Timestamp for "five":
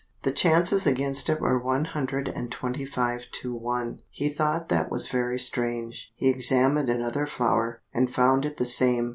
2.85-3.27